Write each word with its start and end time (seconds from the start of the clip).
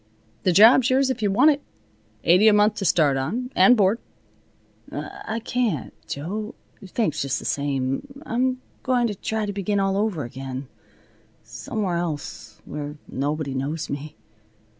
The 0.41 0.51
job's 0.51 0.89
yours 0.89 1.11
if 1.11 1.21
you 1.21 1.29
want 1.29 1.51
it. 1.51 1.61
Eighty 2.23 2.47
a 2.47 2.53
month 2.53 2.73
to 2.77 2.85
start 2.85 3.17
on, 3.17 3.51
and 3.55 3.77
board." 3.77 3.99
"I 4.91 5.39
can't, 5.45 5.93
Jo. 6.07 6.55
Thanks 6.83 7.21
just 7.21 7.37
the 7.37 7.45
same. 7.45 8.07
I'm 8.25 8.59
going 8.81 9.05
to 9.05 9.13
try 9.13 9.45
to 9.45 9.53
begin 9.53 9.79
all 9.79 9.95
over 9.95 10.23
again, 10.23 10.67
somewhere 11.43 11.97
else, 11.97 12.63
where 12.65 12.97
nobody 13.07 13.53
knows 13.53 13.91
me." 13.91 14.15